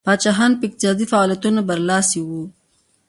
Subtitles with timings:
[0.07, 2.43] پاچاهان په اقتصادي فعالیتونو برلاسي وو.